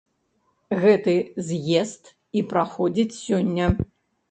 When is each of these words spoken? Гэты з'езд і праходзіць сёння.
Гэты 0.85 1.13
з'езд 1.51 2.11
і 2.41 2.45
праходзіць 2.55 3.19
сёння. 3.23 3.71